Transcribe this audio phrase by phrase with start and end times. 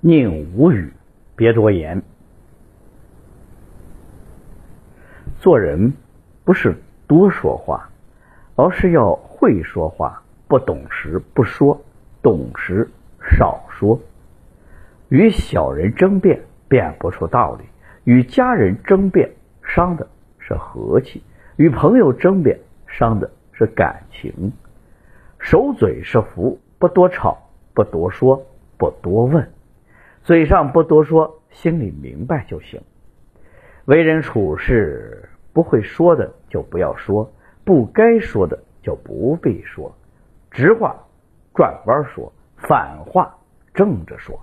[0.00, 0.92] 宁无语，
[1.34, 2.00] 别多言。
[5.40, 5.92] 做人
[6.44, 6.76] 不是
[7.08, 7.90] 多说话，
[8.54, 10.22] 而是要会说话。
[10.46, 11.80] 不懂时不说，
[12.22, 12.88] 懂时
[13.20, 13.98] 少说。
[15.08, 17.64] 与小人争辩，辩不出道理；
[18.04, 19.28] 与家人争辩，
[19.64, 20.06] 伤的
[20.38, 21.20] 是和气；
[21.56, 24.52] 与朋友争辩，伤的是感情。
[25.40, 27.36] 守嘴是福，不多吵，
[27.74, 28.46] 不多说，
[28.76, 29.50] 不多问。
[30.22, 32.80] 嘴上不多说，心里明白就行。
[33.86, 37.32] 为人处事，不会说的就不要说，
[37.64, 39.94] 不该说的就不必说。
[40.50, 40.94] 直话
[41.54, 43.34] 转弯说，反话
[43.72, 44.38] 正着说。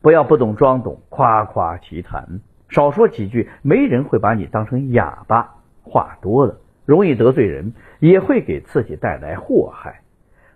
[0.00, 2.40] 不要不懂装懂，夸夸其谈。
[2.68, 5.56] 少说几句，没人会把你当成哑巴。
[5.82, 10.00] 话多了，容易得罪人，也会给自己带来祸害。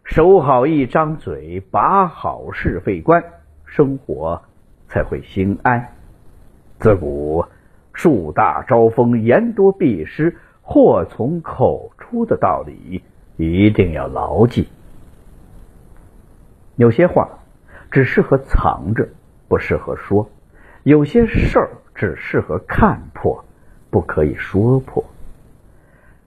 [0.04, 3.22] 守好一张嘴，把好是非关，
[3.66, 4.42] 生活
[4.88, 5.92] 才会心安。
[6.78, 7.44] 自古
[7.92, 13.02] 树大招风，言多必失，祸从口出的道理
[13.36, 14.68] 一定要牢记。
[16.76, 17.38] 有些话
[17.90, 19.08] 只适合藏着，
[19.48, 20.28] 不适合说；
[20.82, 23.44] 有些事儿只适合看破，
[23.90, 25.04] 不可以说破。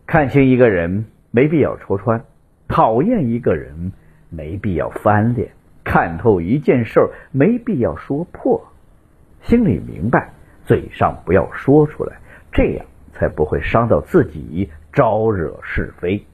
[0.08, 2.24] 看清一个人，没必要戳穿。
[2.68, 3.92] 讨厌一个人，
[4.30, 5.50] 没必要翻脸；
[5.84, 8.62] 看透一件事儿，没必要说破。
[9.42, 10.32] 心里明白，
[10.66, 12.18] 嘴上不要说出来，
[12.52, 16.26] 这样才不会伤到自己，招惹是非。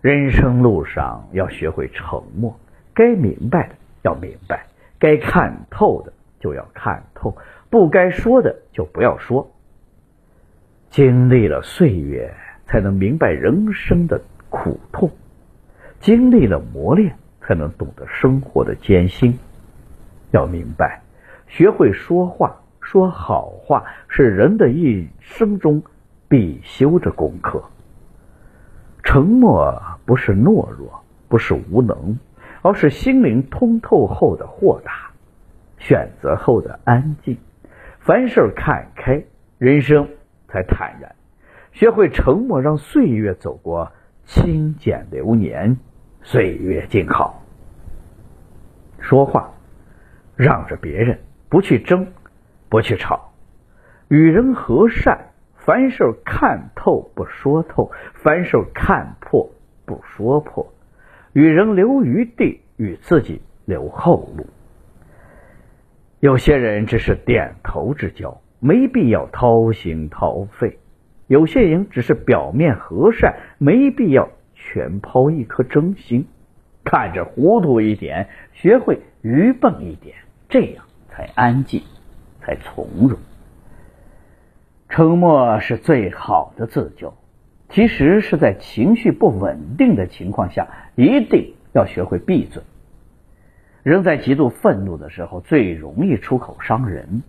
[0.00, 2.58] 人生路上要学会沉默，
[2.94, 4.66] 该明白的要明白，
[4.98, 7.36] 该看透的就要看透，
[7.68, 9.50] 不该说的就不要说。
[10.88, 12.34] 经历了岁月，
[12.66, 15.10] 才能明白人生的苦痛。
[16.00, 17.14] 经历了磨练，
[17.50, 19.36] 才能懂得生活的艰辛。
[20.30, 21.02] 要明白，
[21.48, 25.82] 学会说话，说好话，是人的一生中
[26.28, 27.64] 必修的功课。
[29.02, 32.20] 沉默不是懦弱，不是无能，
[32.62, 35.10] 而是心灵通透后的豁达，
[35.76, 37.36] 选择后的安静。
[37.98, 39.24] 凡事看开，
[39.58, 40.08] 人生
[40.46, 41.16] 才坦然。
[41.72, 43.90] 学会沉默，让岁月走过，
[44.24, 45.78] 清简流年。
[46.22, 47.42] 岁月静好，
[49.00, 49.50] 说话
[50.36, 52.06] 让着别人，不去争，
[52.68, 53.32] 不去吵，
[54.08, 55.18] 与人和善，
[55.56, 59.50] 凡事看透不说透，凡事看破
[59.84, 60.72] 不说破，
[61.32, 64.46] 与人留余地，与自己留后路。
[66.20, 70.76] 有些人只是点头之交，没必要掏心掏肺；
[71.28, 74.28] 有些人只是表面和善，没必要。
[74.62, 76.26] 全抛一颗真心，
[76.84, 80.16] 看着糊涂一点，学会愚笨一点，
[80.48, 81.82] 这样才安静，
[82.40, 83.18] 才从容。
[84.88, 87.14] 沉默是最好的自救。
[87.68, 90.66] 其实是在情绪不稳定的情况下，
[90.96, 92.62] 一定要学会闭嘴。
[93.84, 97.22] 人在极度愤怒的时候，最容易出口伤人。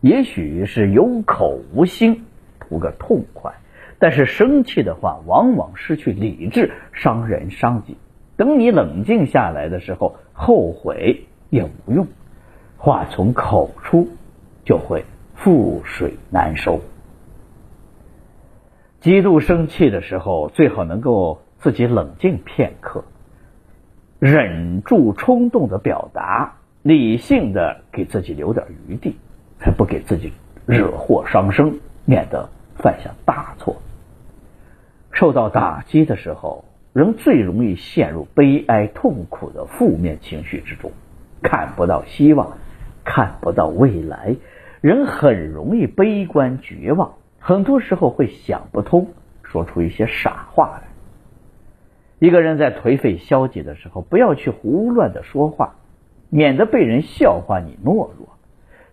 [0.00, 2.24] 也许是有口无心，
[2.60, 3.52] 图个痛快。
[4.00, 7.98] 但是生气的话，往往失去理智，伤人伤己。
[8.36, 12.06] 等你冷静下来的时候，后悔也无用。
[12.78, 14.08] 话从口出，
[14.64, 15.04] 就会
[15.38, 16.80] 覆水难收。
[19.00, 23.04] 极度生气的时候，最好能够自己冷静片刻，
[24.18, 29.16] 忍住冲动的表达，理性的给自己留点余地，
[29.58, 30.32] 才不给自己
[30.64, 33.76] 惹祸伤身，免得犯下大错。
[35.20, 36.64] 受到打击的时候，
[36.94, 40.92] 人最容易陷入悲哀、痛苦的负面情绪之中，
[41.42, 42.56] 看不到希望，
[43.04, 44.36] 看不到未来，
[44.80, 49.08] 人很容易悲观绝望，很多时候会想不通，
[49.42, 50.88] 说出一些傻话来。
[52.18, 55.74] 一个人在颓废消极的时候，不要去胡乱的说话，
[56.30, 58.30] 免得被人笑话你懦弱。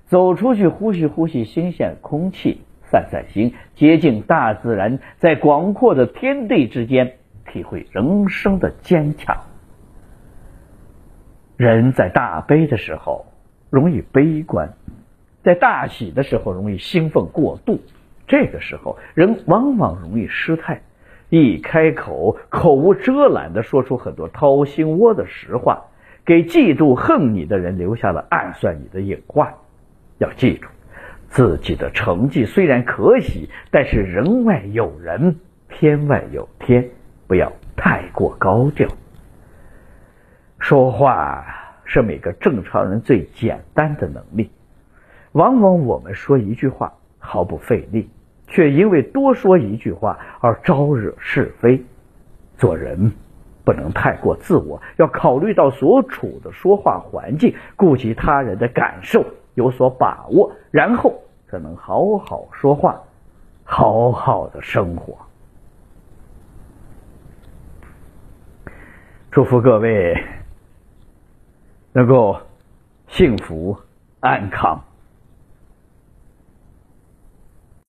[0.07, 2.63] 走出去呼吸呼吸新鲜空气。
[2.89, 7.17] 散散心，接近大自然，在广阔的天地之间，
[7.51, 9.37] 体会人生的坚强。
[11.55, 13.25] 人在大悲的时候
[13.69, 14.73] 容易悲观，
[15.43, 17.79] 在大喜的时候容易兴奋过度。
[18.27, 20.81] 这个时候，人往往容易失态，
[21.29, 25.85] 一开口口无遮拦的说出很多掏心窝的实话，
[26.25, 29.53] 给嫉妒恨你的人留下了暗算你的隐患。
[30.19, 30.67] 要记住。
[31.29, 35.35] 自己的成绩虽然可喜，但是人外有人，
[35.69, 36.89] 天外有天，
[37.27, 38.87] 不要太过高调。
[40.59, 41.45] 说话
[41.83, 44.49] 是每个正常人最简单的能力。
[45.33, 48.09] 往往我们说一句话毫不费力，
[48.47, 51.83] 却因为多说一句话而招惹是非。
[52.57, 53.11] 做人
[53.63, 59.23] 不能太过自我，要考虑到所处的说话环境，顾及他人的感受，
[59.57, 61.11] 有所把握，然后
[61.49, 63.01] 才能好好说话，
[63.63, 65.17] 好好的生活。
[69.31, 70.23] 祝福各位
[71.91, 72.39] 能够
[73.07, 73.75] 幸福
[74.19, 74.79] 安康。